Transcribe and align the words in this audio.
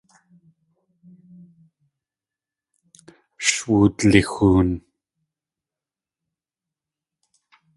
Sh 3.45 3.57
wudlixoon. 3.67 4.69